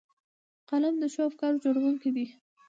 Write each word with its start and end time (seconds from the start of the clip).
قلم 0.69 0.95
د 0.99 1.03
ښو 1.13 1.21
افکارو 1.29 1.61
جوړوونکی 1.63 2.09
دی 2.15 2.25